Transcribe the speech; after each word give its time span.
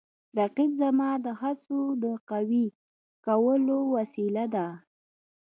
رقیب 0.37 0.71
زما 0.81 1.09
د 1.25 1.27
هڅو 1.41 1.79
د 2.03 2.05
قوي 2.29 2.65
کولو 3.25 3.77
وسیله 3.95 4.45
ده 4.53 4.67